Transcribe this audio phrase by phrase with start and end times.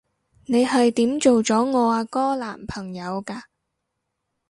[0.47, 3.39] 你係點做咗我阿哥男朋友㗎？